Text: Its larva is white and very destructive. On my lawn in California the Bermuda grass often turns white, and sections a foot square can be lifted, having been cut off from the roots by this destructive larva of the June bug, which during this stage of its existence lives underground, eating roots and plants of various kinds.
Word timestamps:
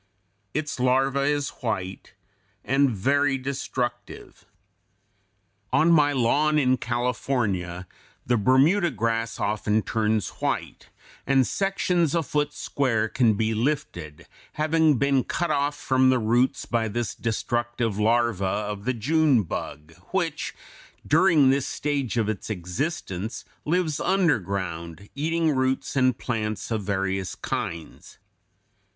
Its 0.55 0.79
larva 0.79 1.21
is 1.25 1.49
white 1.61 2.15
and 2.65 2.89
very 2.89 3.37
destructive. 3.37 4.45
On 5.71 5.91
my 5.91 6.11
lawn 6.11 6.57
in 6.57 6.77
California 6.77 7.85
the 8.25 8.35
Bermuda 8.35 8.89
grass 8.89 9.39
often 9.39 9.83
turns 9.83 10.27
white, 10.41 10.89
and 11.27 11.45
sections 11.45 12.15
a 12.15 12.23
foot 12.23 12.51
square 12.51 13.07
can 13.07 13.35
be 13.35 13.53
lifted, 13.53 14.25
having 14.53 14.97
been 14.97 15.23
cut 15.23 15.51
off 15.51 15.75
from 15.77 16.09
the 16.09 16.17
roots 16.17 16.65
by 16.65 16.87
this 16.87 17.13
destructive 17.13 17.99
larva 17.99 18.43
of 18.43 18.85
the 18.85 18.95
June 18.95 19.43
bug, 19.43 19.93
which 20.09 20.55
during 21.05 21.51
this 21.51 21.67
stage 21.67 22.17
of 22.17 22.27
its 22.27 22.49
existence 22.49 23.45
lives 23.65 23.99
underground, 23.99 25.09
eating 25.13 25.55
roots 25.55 25.95
and 25.95 26.17
plants 26.17 26.71
of 26.71 26.81
various 26.81 27.35
kinds. 27.35 28.17